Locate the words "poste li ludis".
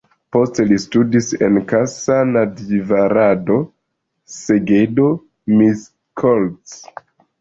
0.35-1.27